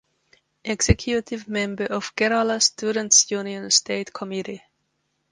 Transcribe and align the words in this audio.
Executive 0.65 1.47
Member 1.47 1.85
of 1.85 2.15
Kerala 2.15 2.59
Students 2.59 3.29
Union 3.29 3.69
state 3.69 4.11
committee. 4.11 4.63